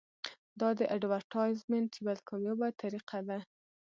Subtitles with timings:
[0.59, 3.39] دا د اډورټایزمنټ یوه کامیابه طریقه ده.